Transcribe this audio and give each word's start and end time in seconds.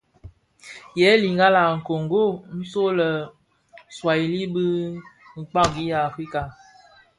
Yèè 0.99 1.11
lingala 1.21 1.61
a 1.71 1.75
Kongo, 1.87 2.25
nso 2.59 2.83
lè 2.97 3.09
Swuahili 3.95 4.41
bi 4.53 4.65
kpagi 5.49 5.85
a 5.95 5.97
Afrika. 6.09 6.41